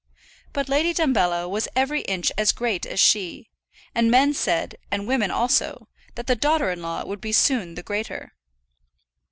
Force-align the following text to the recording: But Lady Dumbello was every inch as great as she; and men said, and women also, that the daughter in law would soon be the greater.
But 0.51 0.67
Lady 0.67 0.95
Dumbello 0.95 1.47
was 1.47 1.67
every 1.75 2.01
inch 2.01 2.31
as 2.35 2.51
great 2.51 2.87
as 2.87 2.99
she; 2.99 3.51
and 3.93 4.09
men 4.09 4.33
said, 4.33 4.77
and 4.89 5.05
women 5.07 5.29
also, 5.29 5.89
that 6.15 6.25
the 6.25 6.35
daughter 6.35 6.71
in 6.71 6.81
law 6.81 7.05
would 7.05 7.23
soon 7.35 7.75
be 7.75 7.75
the 7.75 7.83
greater. 7.83 8.33